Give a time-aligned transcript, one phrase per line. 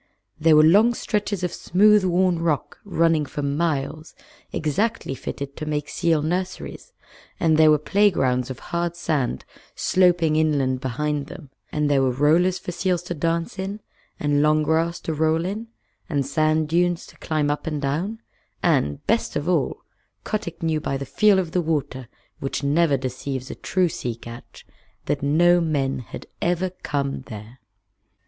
[0.39, 4.15] There were long stretches of smooth worn rock running for miles,
[4.51, 6.91] exactly fitted to make seal nurseries,
[7.39, 9.45] and there were play grounds of hard sand
[9.75, 13.79] sloping inland behind them, and there were rollers for seals to dance in,
[14.19, 15.67] and long grass to roll in,
[16.09, 18.21] and sand dunes to climb up and down,
[18.63, 19.83] and, best of all,
[20.23, 22.07] Kotick knew by the feel of the water,
[22.39, 24.65] which never deceives a true sea catch,
[25.05, 27.59] that no men had ever come there.